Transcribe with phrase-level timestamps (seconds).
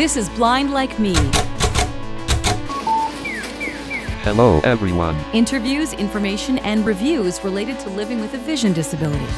[0.00, 1.12] This is Blind Like Me.
[4.22, 5.14] Hello, everyone.
[5.34, 9.30] Interviews, information, and reviews related to living with a vision disability.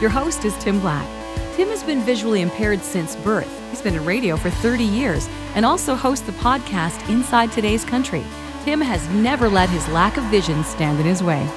[0.00, 1.06] Your host is Tim Black.
[1.54, 3.70] Tim has been visually impaired since birth.
[3.70, 8.24] He's been in radio for 30 years and also hosts the podcast Inside Today's Country.
[8.64, 11.48] Tim has never let his lack of vision stand in his way.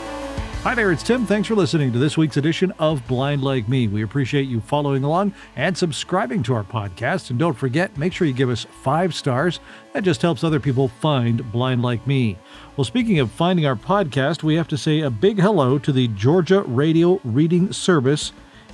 [0.63, 1.25] Hi there, it's Tim.
[1.25, 3.87] Thanks for listening to this week's edition of Blind Like Me.
[3.87, 7.31] We appreciate you following along and subscribing to our podcast.
[7.31, 9.59] And don't forget, make sure you give us five stars.
[9.93, 12.37] That just helps other people find Blind Like Me.
[12.77, 16.09] Well, speaking of finding our podcast, we have to say a big hello to the
[16.09, 18.31] Georgia Radio Reading Service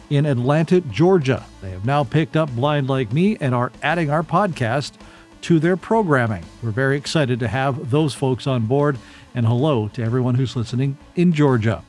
[0.10, 1.46] in Atlanta, Georgia.
[1.62, 4.92] They have now picked up Blind Like Me and are adding our podcast
[5.48, 6.44] to their programming.
[6.62, 8.98] We're very excited to have those folks on board
[9.34, 11.86] and hello to everyone who's listening in Georgia.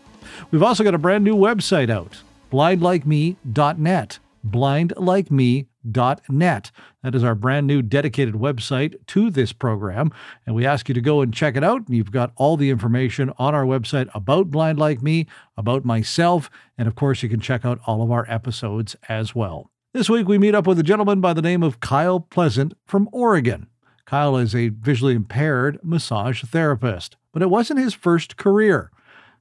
[0.52, 2.22] We've also got a brand new website out,
[2.52, 4.20] blindlikeme.net.
[4.48, 6.70] Blindlikeme.net.
[7.02, 10.12] That is our brand new dedicated website to this program.
[10.46, 11.84] And we ask you to go and check it out.
[11.88, 16.48] And you've got all the information on our website about Blind Like Me, about myself,
[16.78, 19.72] and of course, you can check out all of our episodes as well.
[19.98, 23.08] This week, we meet up with a gentleman by the name of Kyle Pleasant from
[23.10, 23.66] Oregon.
[24.06, 28.92] Kyle is a visually impaired massage therapist but it wasn't his first career.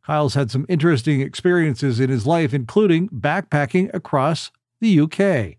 [0.08, 4.50] Kyle's had some interesting experiences in his life, including backpacking across
[4.82, 5.58] the UK.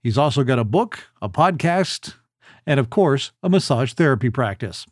[0.00, 2.14] He's also got a book, a podcast,
[2.64, 4.86] and of course, a massage therapy practice.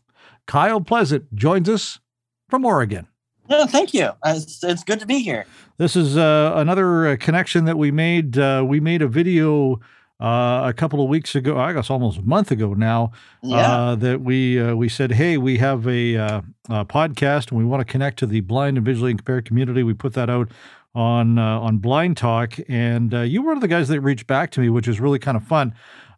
[0.48, 2.00] Kyle Pleasant joins us
[2.48, 3.06] from Oregon.
[3.48, 4.10] Yeah, thank you.
[4.24, 5.46] It's, it's good to be here.
[5.78, 8.38] This is uh, another uh, connection that we made.
[8.38, 9.80] Uh, we made a video
[10.20, 13.72] uh, a couple of weeks ago, I guess almost a month ago now, yeah.
[13.72, 17.64] uh, that we uh, we said, hey, we have a, uh, a, podcast and we
[17.64, 19.84] want to connect to the blind and visually impaired community.
[19.84, 20.50] We put that out
[20.94, 24.26] on uh, on Blind Talk, and uh, you were one of the guys that reached
[24.26, 25.72] back to me, which is really kind of fun.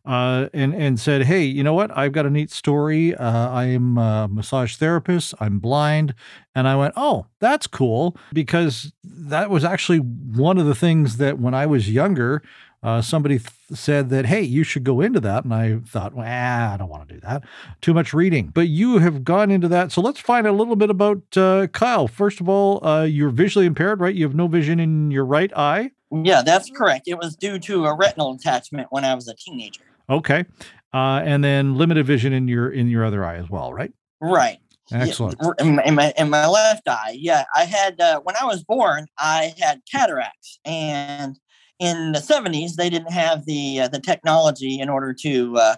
[0.05, 1.97] And and said, hey, you know what?
[1.97, 3.17] I've got a neat story.
[3.17, 5.35] I am a massage therapist.
[5.41, 6.15] I'm blind,
[6.55, 11.39] and I went, oh, that's cool because that was actually one of the things that
[11.39, 12.43] when I was younger,
[12.83, 15.45] uh, somebody th- said that, hey, you should go into that.
[15.45, 17.45] And I thought, well, I don't want to do that.
[17.83, 18.47] Too much reading.
[18.47, 19.93] But you have gone into that.
[19.93, 22.09] So let's find a little bit about uh, Kyle.
[22.09, 24.15] First of all, uh, you're visually impaired, right?
[24.15, 25.91] You have no vision in your right eye?
[26.11, 27.07] Yeah, that's correct.
[27.07, 29.83] It was due to a retinal attachment when I was a teenager.
[30.11, 30.45] Okay.
[30.93, 33.93] Uh, and then limited vision in your in your other eye as well, right?
[34.21, 34.59] Right.
[34.93, 35.41] Excellent.
[35.61, 39.55] In, my, in, my, left eye, yeah, I had uh, when I was born, I
[39.57, 41.39] had cataracts, and
[41.81, 45.77] in the 70s they didn't have the uh, the technology in order to uh,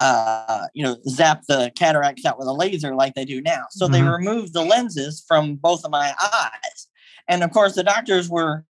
[0.00, 3.86] uh, you know zap the cataracts out with a laser like they do now so
[3.86, 3.92] mm-hmm.
[3.92, 6.88] they removed the lenses from both of my eyes
[7.28, 8.64] and of course the doctors were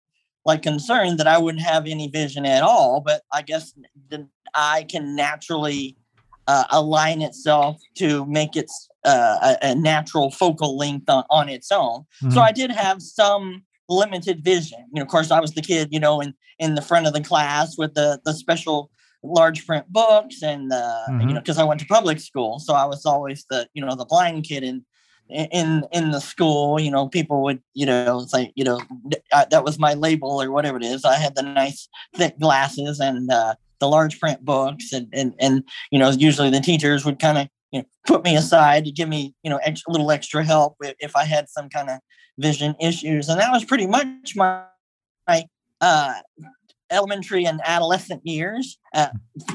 [0.45, 3.73] like concerned that i wouldn't have any vision at all but i guess
[4.11, 5.97] the eye can naturally
[6.49, 11.71] uh, align itself to make its uh, a, a, natural focal length on, on its
[11.71, 12.31] own mm-hmm.
[12.31, 14.85] so i did have some limited vision.
[14.93, 17.13] You know, of course, I was the kid, you know, in in the front of
[17.13, 18.91] the class with the the special
[19.23, 20.77] large print books, and uh,
[21.09, 21.29] mm-hmm.
[21.29, 23.95] you know, because I went to public school, so I was always the you know
[23.95, 24.85] the blind kid in
[25.29, 26.81] in in the school.
[26.81, 28.81] You know, people would you know say you know
[29.33, 31.05] I, that was my label or whatever it is.
[31.05, 35.63] I had the nice thick glasses and uh, the large print books, and and and
[35.91, 39.09] you know, usually the teachers would kind of you know, put me aside to give
[39.09, 41.99] me, you know, a little extra help if I had some kind of
[42.39, 43.29] vision issues.
[43.29, 44.63] And that was pretty much my,
[45.27, 45.45] my
[45.81, 46.15] uh,
[46.91, 49.09] elementary and adolescent years uh,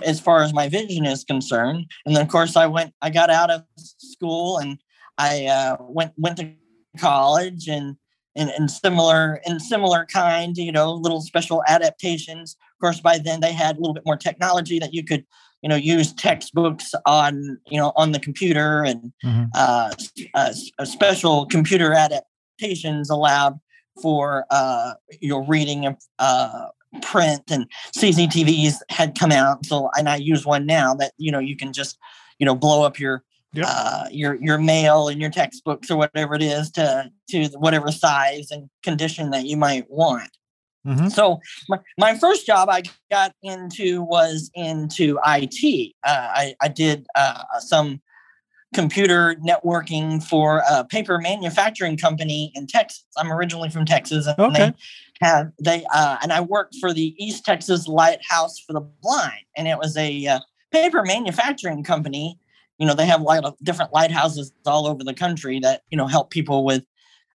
[0.03, 1.85] as far as my vision is concerned.
[2.05, 4.77] And then, of course, I went, I got out of school and
[5.17, 6.53] I uh, went went to
[6.99, 7.95] college and
[8.35, 12.55] and, and similar and similar kind, you know, little special adaptations.
[12.75, 15.25] Of course, by then they had a little bit more technology that you could
[15.61, 19.43] you know use textbooks on you know on the computer and mm-hmm.
[19.53, 19.91] uh,
[20.33, 20.53] uh,
[20.85, 23.59] special computer adaptations allowed
[24.01, 26.67] for uh, your reading of uh,
[27.01, 29.65] print and CCTVs had come out.
[29.65, 31.97] So and I use one now that you know you can just
[32.39, 33.23] you know blow up your
[33.53, 33.65] yep.
[33.69, 38.51] uh, your your mail and your textbooks or whatever it is to to whatever size
[38.51, 40.29] and condition that you might want.
[40.85, 41.09] Mm-hmm.
[41.09, 41.39] So
[41.69, 42.81] my, my first job I
[43.11, 45.93] got into was into IT.
[46.03, 48.01] Uh, I, I did uh, some
[48.73, 53.05] computer networking for a paper manufacturing company in Texas.
[53.17, 54.69] I'm originally from Texas, and okay.
[54.69, 54.73] they
[55.25, 59.67] have they uh, and I worked for the East Texas Lighthouse for the Blind, and
[59.67, 60.39] it was a uh,
[60.71, 62.39] paper manufacturing company.
[62.81, 65.97] You know, they have a lot of different lighthouses all over the country that you
[65.97, 66.83] know help people with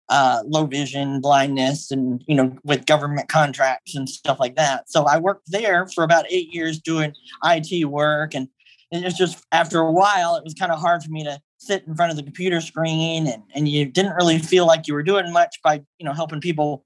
[0.08, 4.90] uh, low vision, blindness, and you know, with government contracts and stuff like that.
[4.90, 7.12] So I worked there for about eight years doing
[7.44, 8.48] IT work, and
[8.90, 11.94] it's just after a while, it was kind of hard for me to sit in
[11.94, 15.32] front of the computer screen and, and you didn't really feel like you were doing
[15.32, 16.84] much by, you know, helping people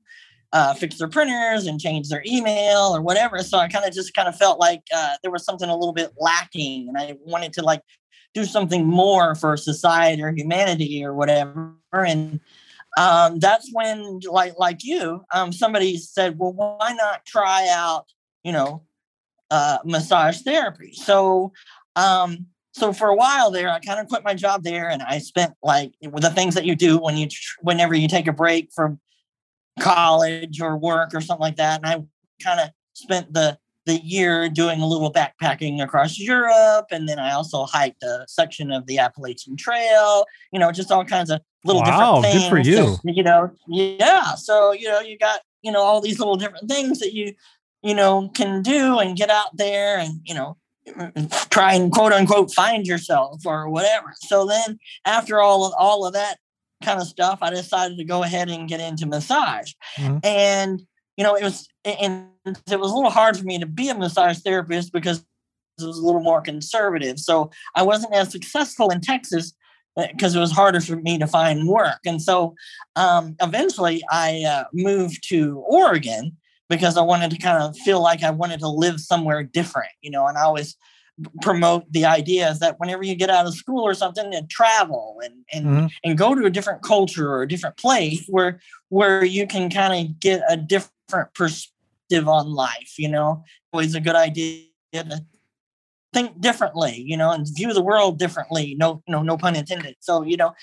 [0.53, 3.39] uh, fix their printers and change their email or whatever.
[3.41, 5.93] So I kind of just kind of felt like uh, there was something a little
[5.93, 7.83] bit lacking and I wanted to like
[8.39, 11.75] do something more for society or humanity or whatever.
[11.93, 12.41] And
[12.97, 18.07] um, that's when like, like you, um, somebody said, well, why not try out,
[18.45, 18.85] you know,
[19.51, 20.93] uh, massage therapy?
[20.93, 21.53] So
[21.97, 25.19] um, so for a while there, I kind of quit my job there, and I
[25.19, 27.27] spent like the things that you do when you
[27.61, 29.01] whenever you take a break from
[29.81, 31.81] college or work or something like that.
[31.83, 33.59] And I kind of spent the
[33.89, 38.71] the year doing a little backpacking across Europe, and then I also hiked a section
[38.71, 40.27] of the Appalachian Trail.
[40.53, 42.43] You know, just all kinds of little wow, different things.
[42.45, 43.15] good for you.
[43.15, 44.35] You know, yeah.
[44.35, 47.33] So you know, you got you know all these little different things that you
[47.83, 50.59] you know can do and get out there and you know
[51.51, 54.15] try and quote unquote find yourself or whatever.
[54.19, 56.37] So then after all of all of that
[56.85, 59.73] kind of stuff, I decided to go ahead and get into massage.
[59.97, 60.19] Mm-hmm.
[60.23, 60.83] And
[61.19, 63.95] you know, it was and it was a little hard for me to be a
[63.95, 65.19] massage therapist because
[65.79, 67.19] it was a little more conservative.
[67.19, 69.53] So I wasn't as successful in Texas
[69.97, 71.99] because uh, it was harder for me to find work.
[72.07, 72.55] And so
[72.95, 76.37] um, eventually I uh, moved to Oregon
[76.69, 80.13] because I wanted to kind of feel like I wanted to live somewhere different, you
[80.13, 80.77] know, and I always
[81.43, 85.21] promote the idea is that whenever you get out of school or something and travel
[85.25, 85.87] and and, mm-hmm.
[86.05, 90.07] and go to a different culture or a different place where where you can kind
[90.09, 95.25] of get a different perspective on life, you know, always a good idea to
[96.13, 98.75] think differently, you know, and view the world differently.
[98.79, 99.97] No, no, no pun intended.
[100.01, 100.55] So, you know,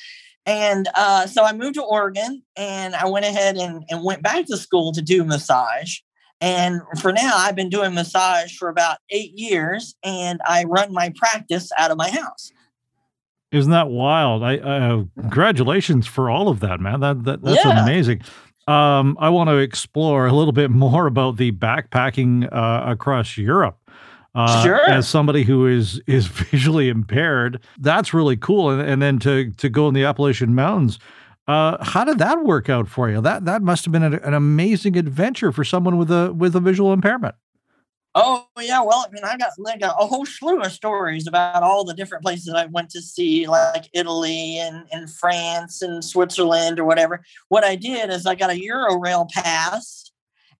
[0.45, 4.45] and uh, so I moved to Oregon and I went ahead and, and went back
[4.47, 5.97] to school to do massage.
[6.41, 11.13] And for now, I've been doing massage for about eight years and I run my
[11.15, 12.51] practice out of my house.
[13.51, 14.43] Isn't that wild?
[14.43, 16.99] I uh, congratulations for all of that, man.
[16.99, 17.83] That, that that's yeah.
[17.83, 18.21] amazing.
[18.67, 23.77] Um, I want to explore a little bit more about the backpacking uh, across Europe.
[24.33, 24.89] Uh, sure.
[24.89, 28.69] As somebody who is is visually impaired, that's really cool.
[28.69, 30.99] And, and then to to go in the Appalachian Mountains,
[31.47, 33.21] uh, how did that work out for you?
[33.21, 36.59] That that must have been an, an amazing adventure for someone with a with a
[36.59, 37.35] visual impairment.
[38.17, 41.83] Oh yeah, well, I mean, I got like a, whole slew of stories about all
[41.83, 46.85] the different places I went to see, like Italy and, and France and Switzerland or
[46.85, 47.21] whatever.
[47.49, 50.11] What I did is I got a Eurail pass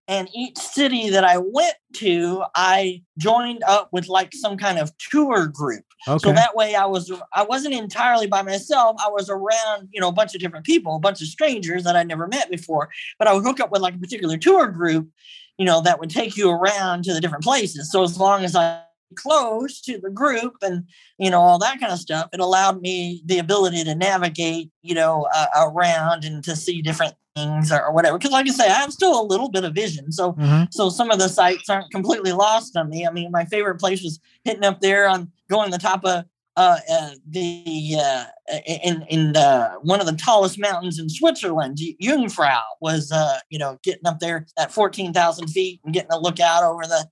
[0.07, 4.95] and each city that I went to, I joined up with like some kind of
[4.97, 5.83] tour group.
[6.07, 6.19] Okay.
[6.19, 8.97] So that way I was I wasn't entirely by myself.
[9.03, 11.95] I was around, you know, a bunch of different people, a bunch of strangers that
[11.95, 12.89] I never met before.
[13.17, 15.09] But I would hook up with like a particular tour group,
[15.57, 17.91] you know, that would take you around to the different places.
[17.91, 18.81] So as long as I
[19.15, 20.83] close to the group and
[21.19, 24.95] you know all that kind of stuff it allowed me the ability to navigate you
[24.95, 28.17] know uh, around and to see different things or, whatever.
[28.17, 30.63] Because like I say, I have still a little bit of vision, so mm-hmm.
[30.71, 33.05] so some of the sites aren't completely lost on me.
[33.05, 36.25] I mean, my favorite place was hitting up there on going the top of
[36.57, 38.25] uh, uh, the uh,
[38.65, 43.77] in in the, one of the tallest mountains in Switzerland, Jungfrau, was uh, you know
[43.83, 47.07] getting up there at fourteen thousand feet and getting a look out over the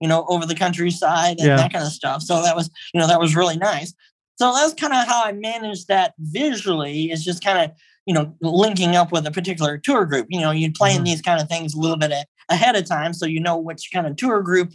[0.00, 1.56] you know over the countryside and yeah.
[1.56, 2.22] that kind of stuff.
[2.22, 3.94] So that was you know that was really nice.
[4.36, 7.10] So that's kind of how I managed that visually.
[7.10, 7.76] Is just kind of
[8.08, 10.26] you know, linking up with a particular tour group.
[10.30, 11.04] You know, you plan mm-hmm.
[11.04, 13.90] these kind of things a little bit a, ahead of time, so you know which
[13.92, 14.72] kind of tour group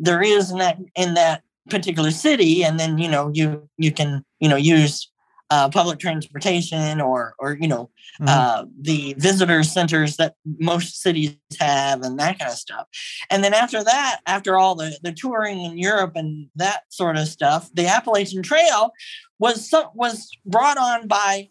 [0.00, 4.24] there is in that in that particular city, and then you know you you can
[4.40, 5.10] you know use
[5.50, 8.28] uh, public transportation or or you know mm-hmm.
[8.28, 12.86] uh, the visitor centers that most cities have and that kind of stuff.
[13.30, 17.28] And then after that, after all the the touring in Europe and that sort of
[17.28, 18.90] stuff, the Appalachian Trail
[19.38, 21.48] was was brought on by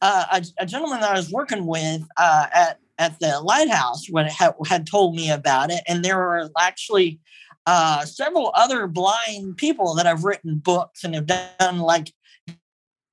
[0.00, 4.26] uh, a, a, gentleman that I was working with uh, at at the lighthouse when
[4.26, 7.20] had, had told me about it, and there were actually
[7.66, 12.12] uh, several other blind people that have written books and have done like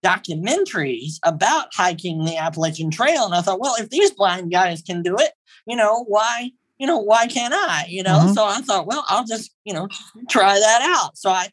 [0.03, 3.25] documentaries about hiking the Appalachian Trail.
[3.25, 5.31] And I thought, well, if these blind guys can do it,
[5.67, 7.85] you know, why, you know, why can't I?
[7.89, 8.33] You know, mm-hmm.
[8.33, 9.87] so I thought, well, I'll just, you know,
[10.29, 11.17] try that out.
[11.17, 11.49] So I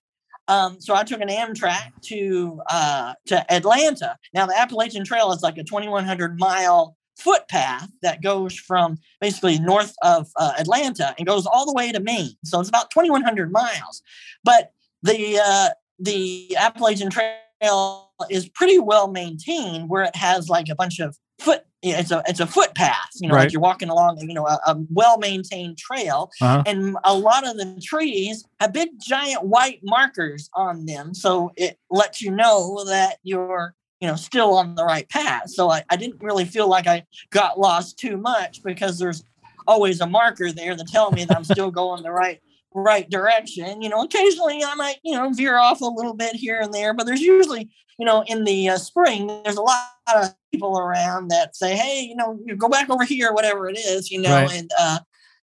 [0.49, 4.17] um, so I took an Amtrak to uh, to Atlanta.
[4.33, 9.95] Now the Appalachian Trail is like a 2,100 mile footpath that goes from basically north
[10.03, 12.37] of uh, Atlanta and goes all the way to Maine.
[12.45, 14.03] So it's about 2,100 miles.
[14.45, 15.69] But the uh,
[15.99, 21.63] the Appalachian Trail is pretty well maintained, where it has like a bunch of foot
[21.83, 23.43] it's a it's a footpath, you know, Right.
[23.45, 26.63] like you're walking along, you know, a, a well maintained trail, Uh-huh.
[26.67, 31.79] and a lot of the trees have big giant white markers on them, so it
[31.91, 35.51] lets you know that you're you know still on the right path.
[35.51, 39.25] So I, I didn't really feel like I got lost too much because there's
[39.67, 42.41] always a marker there to tell me that I'm still going the right
[42.75, 43.81] right direction.
[43.83, 46.95] You know, occasionally I might you know veer off a little bit here and there,
[46.95, 51.29] but there's usually you know in the uh, spring there's a lot of people around
[51.29, 54.31] that say, hey, you know, you go back over here, whatever it is, you know,
[54.31, 54.53] Right.
[54.53, 54.99] and uh,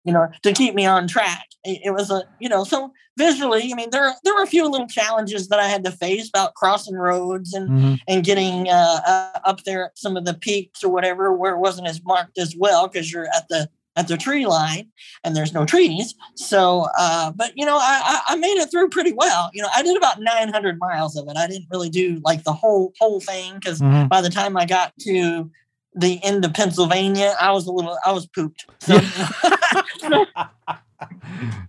[0.05, 1.47] you know to keep me on track.
[1.65, 4.89] It, was a you know so visually, I mean there there were a few little
[4.89, 7.99] challenges that I had to face about crossing roads and Mhm.
[8.09, 11.59] and getting uh, uh, up there at some of the peaks or whatever where it
[11.59, 14.89] wasn't as marked as well because you're at the at the tree line
[15.23, 16.15] and there's no trees.
[16.35, 19.51] So, uh, but you know, I, I made it through pretty well.
[19.53, 21.37] You know, I did about 900 miles of it.
[21.37, 24.09] I didn't really do like the whole whole thing because Mhm.
[24.09, 25.51] by the time I got to
[25.95, 28.65] the end of Pennsylvania, I was a little I was pooped.
[28.81, 28.99] So,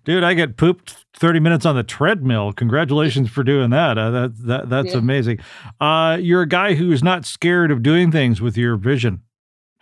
[0.05, 2.53] Dude, I get pooped 30 minutes on the treadmill.
[2.53, 3.97] Congratulations for doing that.
[3.97, 4.97] Uh, that, that that's Yeah.
[4.99, 5.39] amazing.
[5.79, 9.21] Uh, you're a guy who's not scared of doing things with your vision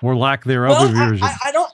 [0.02, 1.26] or lack thereof well, of your I, vision.
[1.28, 1.71] I, I don't.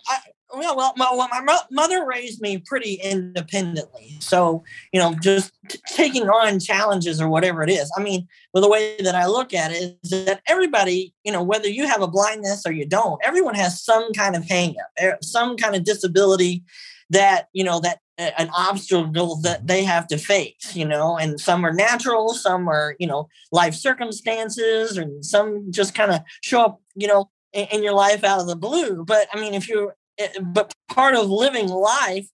[0.65, 4.17] I, well, my, well, my mo- mother raised me pretty independently.
[4.19, 7.91] So, you know, just t- taking on challenges or whatever it is.
[7.97, 11.43] I mean, well, the way that I look at it is that everybody, you know,
[11.43, 15.57] whether you have a blindness or you don't, everyone has some kind of hangup, some
[15.57, 16.63] kind of disability
[17.09, 21.39] that, you know, that uh, an obstacle that they have to face, you know, and
[21.39, 26.61] some are natural, some are, you know, life circumstances, and some just kind of show
[26.61, 29.05] up, you know, in, your life out of the blue.
[29.05, 29.93] But I mean, if you, eh,
[30.41, 32.27] but part of living life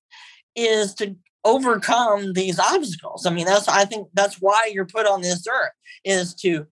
[0.56, 3.25] is to overcome these obstacles.
[3.25, 5.72] I mean, that's I think that's why you're put on this earth
[6.06, 6.66] is to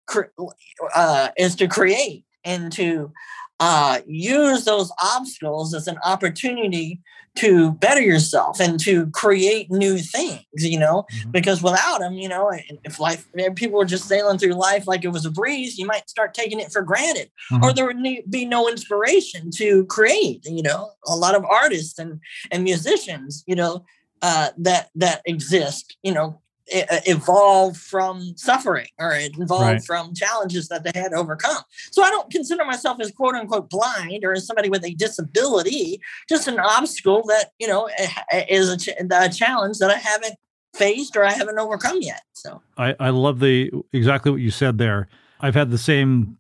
[0.95, 3.11] uh, is to create and to
[3.59, 6.99] uh, use those obstacles as an opportunity
[7.35, 10.43] to better yourself and to create new things.
[10.57, 11.31] You know, Mhm.
[11.31, 12.51] because without them, you know,
[12.83, 15.85] if life if people were just sailing through life like it was a breeze, you
[15.85, 17.75] might start taking it for granted or Mhm.
[17.75, 22.19] there would be no inspiration to create you know a lot of artists and
[22.51, 23.83] and musicians you know
[24.21, 26.39] uh that that exist you know
[26.73, 29.83] e- evolved from suffering or it evolved Right.
[29.83, 34.23] from challenges that they had overcome so i don't consider myself as quote unquote blind
[34.23, 35.99] or as somebody with a disability
[36.29, 40.35] just an obstacle that you know eh, is a, ch- a challenge that i haven't
[40.75, 44.77] faced or i haven't overcome yet so I, I love the exactly what you said
[44.79, 45.07] there.
[45.39, 46.37] I've had the same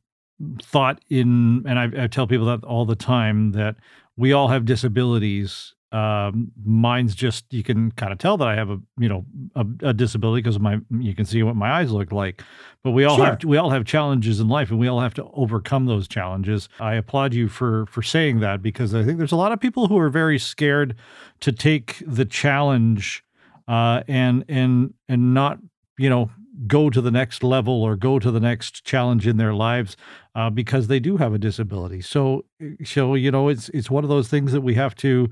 [0.63, 3.75] thought in, and I, I tell people that all the time that
[4.17, 5.75] we all have disabilities.
[5.91, 9.65] Um, mine's just you can kind of tell that I have a you know a,
[9.83, 12.41] a disability because my you can see what my eyes look like.
[12.83, 13.25] But we all Sure.
[13.25, 16.69] have we all have challenges in life, and we all have to overcome those challenges.
[16.79, 19.87] I applaud you for for saying that because I think there's a lot of people
[19.87, 20.95] who are very scared
[21.41, 23.23] to take the challenge
[23.67, 25.59] uh, and and and not
[25.97, 26.31] you know
[26.67, 29.97] go to the next level or go to the next challenge in their lives
[30.35, 32.01] uh, because they do have a disability.
[32.01, 32.45] So
[32.83, 35.29] so you know it's it's one of those things that we have to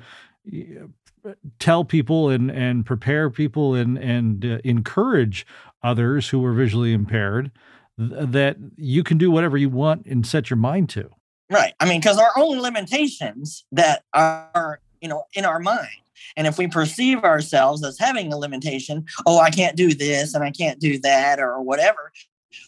[1.59, 5.45] tell people and and prepare people and and uh, encourage
[5.83, 7.51] others who are visually impaired
[7.97, 11.09] th- that you can do whatever you want and set your mind to.
[11.49, 11.73] Right.
[11.79, 15.89] I mean, because our own limitations that are, you know, in our mind.
[16.37, 20.43] And if we perceive ourselves as having a limitation, oh, I can't do this and
[20.43, 22.11] I can't do that or whatever,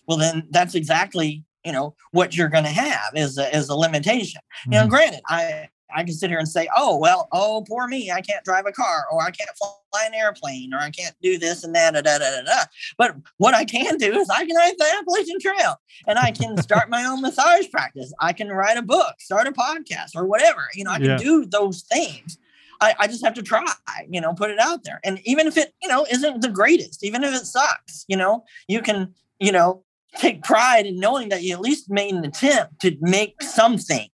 [0.07, 3.75] well, then that's exactly, you know, what you're going to have is a, is a
[3.75, 4.41] limitation.
[4.65, 8.11] You know, granted, I, I can sit here and say, oh, well, oh, poor me,
[8.11, 11.37] I can't drive a car or I can't fly an airplane or I can't do
[11.37, 12.63] this and that, da, da, da, da.
[12.97, 15.75] But what I can do is I can hike the Appalachian Trail
[16.07, 18.13] and I can start my own massage practice.
[18.19, 20.69] I can write a book, start a podcast, or whatever.
[20.75, 21.17] You know, I can Yeah.
[21.17, 22.37] do those things.
[22.79, 23.63] I, I just have to try,
[24.09, 24.99] you know, put it out there.
[25.03, 28.43] And even if it, you know, isn't the greatest, even if it sucks, you know,
[28.67, 29.83] you can, you know,
[30.17, 34.07] take pride in knowing that you at least made an attempt to make something,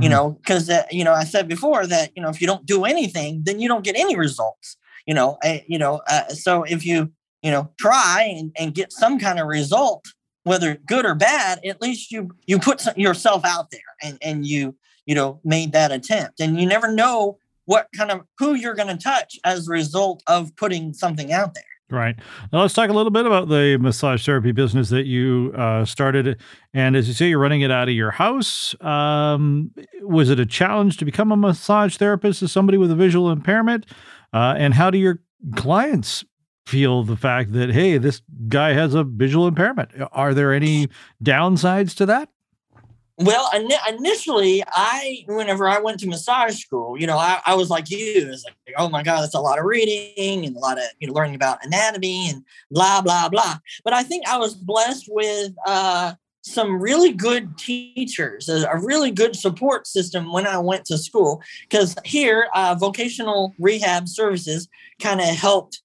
[0.00, 0.12] you Mhm.
[0.12, 2.84] know, because, uh, you know, I said before that, you know, if you don't do
[2.84, 6.84] anything, then you don't get any results, you know, uh, you know, uh, so if
[6.84, 10.04] you, you know, try and, and get some kind of result,
[10.44, 14.46] whether good or bad, at least you you put some, yourself out there and and
[14.46, 18.74] you you know made that attempt, and you never know what kind of who you're
[18.74, 21.73] going to touch as a result of putting something out there.
[21.94, 22.16] Right.
[22.52, 26.40] Now let's talk a little bit about the massage therapy business that you uh, started.
[26.72, 28.74] And as you say, you're running it out of your house.
[28.80, 29.70] Um,
[30.02, 33.86] was it a challenge to become a massage therapist as somebody with a visual impairment?
[34.32, 35.20] Uh, and how do your
[35.54, 36.24] clients
[36.66, 39.90] feel the fact that, hey, this guy has a visual impairment?
[40.10, 40.88] Are there any
[41.22, 42.28] downsides to that?
[43.16, 43.48] Well,
[43.88, 48.26] initially, I whenever I went to massage school, you know, I, I was like you,
[48.26, 51.06] was like, oh my god, that's a lot of reading and a lot of you
[51.06, 53.58] know learning about anatomy and blah blah blah.
[53.84, 59.10] But I think I was blessed with uh, some really good teachers, a, a, really
[59.10, 61.40] good support system when I went to school.
[61.62, 64.68] Because here, uh, vocational rehab services
[65.00, 65.82] kind of helped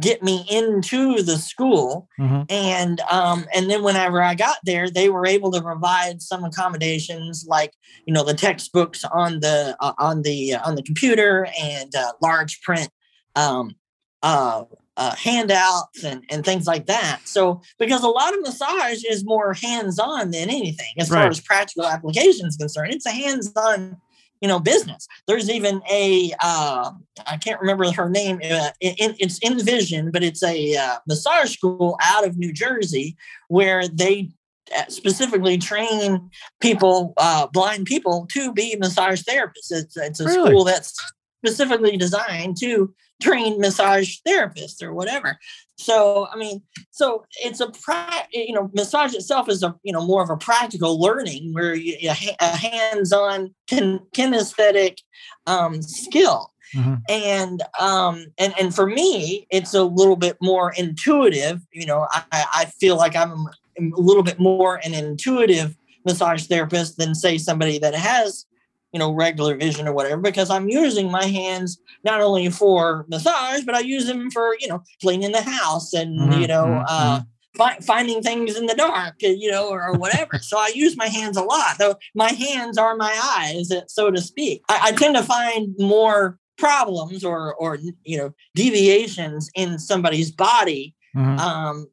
[0.00, 2.42] get me into the school mm-hmm.
[2.48, 7.44] and um and then whenever i got there they were able to provide some accommodations
[7.48, 7.72] like
[8.06, 12.12] you know the textbooks on the uh, on the uh, on the computer and uh,
[12.22, 12.90] large print
[13.36, 13.74] um
[14.22, 14.64] uh,
[14.98, 17.20] uh, handouts and, and things like that.
[17.24, 21.20] So, because a lot of massage is more hands on than anything as right.
[21.20, 23.96] far as practical application is concerned, it's a hands on
[24.40, 26.90] you know business there's even a uh,
[27.26, 31.98] I can't remember her name uh, it, it's Envision but it's a uh, massage school
[32.02, 33.16] out of new jersey
[33.48, 34.30] where they
[34.76, 36.30] uh, specifically train
[36.60, 40.50] people uh, blind people to be massage therapists it's, it's a really?
[40.50, 40.94] school that's
[41.44, 45.38] specifically designed to train massage therapist or whatever
[45.78, 50.04] so I mean, so it's a pra- you know, massage itself is a you know
[50.04, 54.98] more of a practical learning where you, a hands-on kin- kinesthetic
[55.46, 56.52] um, skill.
[56.74, 56.94] Mm-hmm.
[57.08, 61.60] And um and and for me, it's a little bit more intuitive.
[61.72, 63.46] You know, I, I feel like I'm
[63.78, 68.46] a little bit more an intuitive massage therapist than say somebody that has
[68.92, 73.64] you know, regular vision or whatever, because I'm using my hands not only for massage,
[73.64, 76.84] but I use them for, you know, cleaning the house and, mm-hmm, you know, mm-hmm.
[76.88, 77.20] uh,
[77.56, 80.38] fi- finding things in the dark, uh, you know, or, or whatever.
[80.38, 81.76] so I use my hands a lot.
[81.78, 84.62] Though my hands are my eyes, uh, so to speak.
[84.68, 90.94] I, I tend to find more problems or, or, you know, deviations in somebody's body
[91.14, 91.38] mm-hmm.
[91.38, 91.86] um,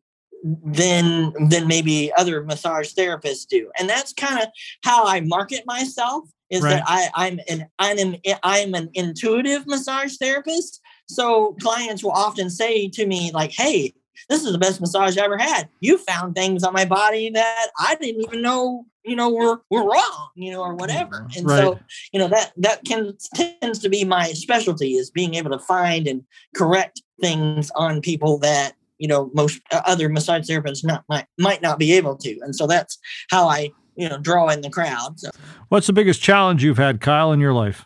[0.64, 4.48] than than maybe other massage therapists do and that's kind of
[4.84, 6.76] how i market myself is right.
[6.76, 10.82] that I, I'm an I'm I'm an intuitive massage therapist.
[11.08, 13.94] So clients will often say to me like, "Hey,
[14.30, 15.70] this is the best massage I ever had.
[15.80, 19.84] You found things on my body that I didn't even know, you know, were were
[19.84, 21.40] wrong, you know, or whatever." Mm-hmm.
[21.40, 21.60] And right.
[21.60, 21.80] so,
[22.12, 26.08] you know, that that can tends to be my specialty is being able to find
[26.08, 26.24] and
[26.56, 31.62] correct things on people that you know most uh, other massage therapists not might might
[31.62, 32.40] not be able to.
[32.42, 32.98] And so that's
[33.30, 35.20] how I you know draw in the crowd.
[35.20, 35.30] So,
[35.70, 37.86] what's the biggest challenge you've had, Kyle, in your life?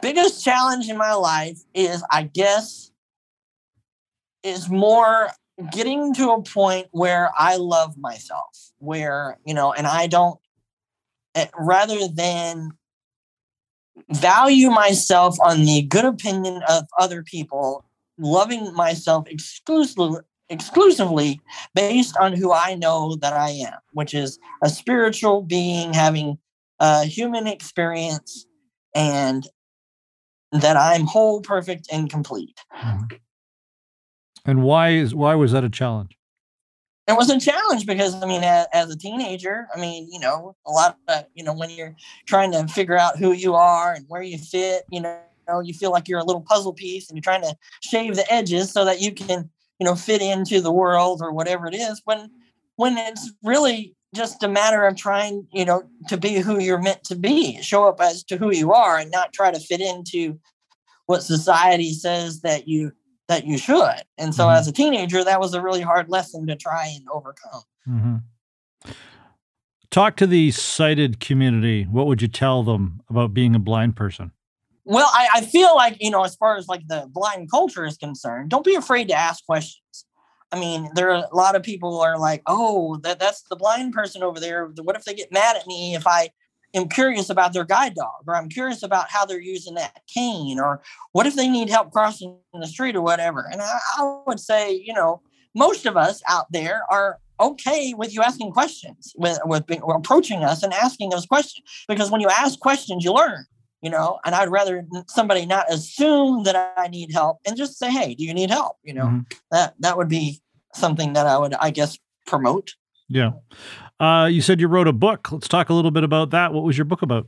[0.00, 2.90] Biggest challenge in my life is, I guess,
[4.42, 5.30] is more
[5.70, 10.38] getting to a point where I love myself, where you know, and I don't,
[11.34, 12.70] eh, rather than
[14.10, 17.84] value myself on the good opinion of other people
[18.18, 20.20] loving myself exclusively
[20.52, 21.40] exclusively
[21.74, 26.38] based on who I know that I am, which is a spiritual being having
[26.78, 28.46] a human experience
[28.94, 29.48] and
[30.52, 32.58] that I'm whole, perfect, and complete.
[32.76, 33.16] Mm-hmm.
[34.44, 36.16] And why is why was that a challenge?
[37.08, 40.56] It was a challenge because I mean, as, as, a teenager, I mean, you know,
[40.66, 41.94] a lot of you know when you're
[42.26, 45.20] trying to figure out who you are and where you fit, you know,
[45.62, 48.72] you feel like you're a little puzzle piece and you're trying to shave the edges
[48.72, 52.30] so that you can you know fit into the world or whatever it is when
[52.76, 57.02] when it's really just a matter of trying you know to be who you're meant
[57.04, 60.38] to be show up as to who you are and not try to fit into
[61.06, 62.92] what society says that you
[63.28, 64.56] that you should and so mm-hmm.
[64.56, 68.92] as a teenager that was a really hard lesson to try and overcome mm-hmm.
[69.90, 74.32] talk to the sighted community what would you tell them about being a blind person
[74.84, 77.96] well, I, I feel like, you know, as far as like the blind culture is
[77.96, 80.06] concerned, don't be afraid to ask questions.
[80.50, 83.92] I mean, there are a lot of people are like, oh, that, that's the blind
[83.92, 84.66] person over there.
[84.82, 86.30] What if they get mad at me if I
[86.74, 90.58] am curious about their guide dog or I'm curious about how they're using that cane
[90.58, 93.48] or what if they need help crossing the street or whatever?
[93.50, 95.22] And I, I would say, you know,
[95.54, 100.62] most of us out there are okay with you asking questions, with, with approaching us
[100.62, 101.66] and asking those questions.
[101.88, 103.46] Because when you ask questions, you learn
[103.82, 107.90] you know and i'd rather somebody not assume that i need help and just say
[107.90, 108.76] hey do you need help?
[108.82, 109.20] You know mm-hmm.
[109.50, 110.40] that that would be
[110.74, 112.74] something that i would i guess promote.
[113.08, 113.32] Yeah.
[114.00, 115.30] Uh, you said you wrote a book.
[115.30, 116.52] Let's talk a little bit about that.
[116.52, 117.26] What was your book about?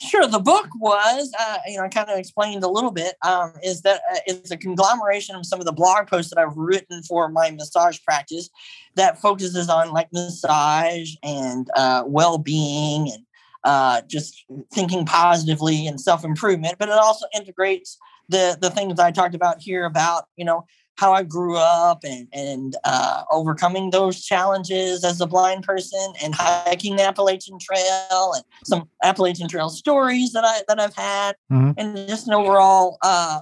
[0.00, 0.26] Sure.
[0.26, 3.82] The book was, uh, you know, I kind of explained a little bit, um, is
[3.82, 7.28] that uh, it's a conglomeration of some of the blog posts that I've written for
[7.28, 8.50] my massage practice
[8.96, 13.23] that focuses on like massage and uh, well being and
[13.64, 17.98] uh, just thinking positively and self improvement, but it also integrates
[18.28, 22.28] the the things I talked about here about you know how I grew up and
[22.32, 28.44] and uh, overcoming those challenges as a blind person and hiking the Appalachian Trail and
[28.64, 31.72] some Appalachian Trail stories that I that I've had mm-hmm.
[31.76, 33.40] and just an overall uh,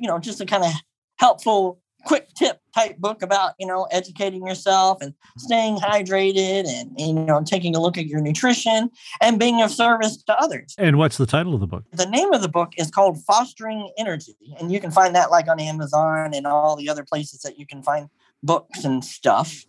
[0.00, 0.72] you know just a kind of
[1.18, 7.12] helpful quick tip type book about you know educating yourself and staying hydrated and you
[7.12, 8.88] know taking a look at your nutrition
[9.20, 10.74] and being of service to others.
[10.78, 11.84] And what's the title of the book?
[11.92, 15.48] The name of the book is called fostering energy and you can find that like
[15.48, 18.08] on amazon and all the other places that you can find
[18.42, 19.66] books and stuff.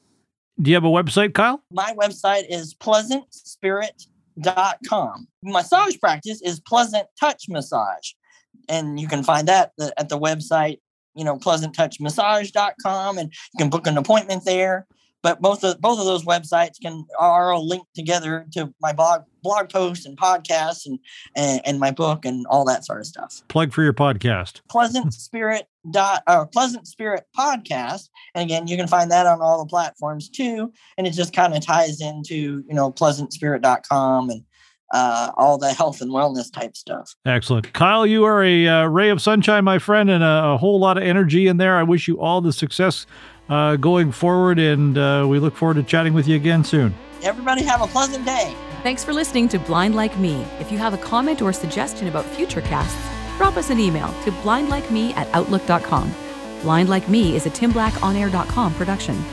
[0.61, 1.61] Do you have a website kyle?
[1.71, 8.11] My website is pleasantspirit.com massage practice is pleasant touch massage
[8.69, 10.79] and you can find that at the website
[11.17, 14.87] you know, pleasanttouchmassage.com and you can book an appointment there.
[15.23, 19.23] But both of both of those websites can are all linked together to my blog
[19.41, 20.99] blog posts and podcasts and,
[21.35, 23.41] and, and my book and all that sort of stuff.
[23.47, 24.61] Plug for your podcast.
[24.69, 28.09] Pleasant Spirit dot or Pleasant Spirit podcast.
[28.35, 30.71] And again, you can find that on all the platforms too.
[30.97, 34.43] And it just kind of ties into, you know, pleasantspirit.com and
[34.93, 37.15] uh, all the health and wellness type stuff.
[37.25, 37.73] Excellent.
[37.73, 40.97] Kyle, you are a uh, ray of sunshine, my friend, and a, a, whole lot
[40.97, 41.75] of energy in there.
[41.75, 43.05] I wish you all the success
[43.49, 46.93] uh, going forward, and uh, we look forward to chatting with you again soon.
[47.23, 48.53] Everybody have a pleasant day.
[48.83, 50.41] Thanks for listening to Blind Like Me.
[50.59, 52.97] If you have a comment or suggestion about future casts,
[53.37, 56.13] drop us an email to blindlikeme at outlook.com.
[56.61, 59.23] Blind Like Me is a timblackonair.com production.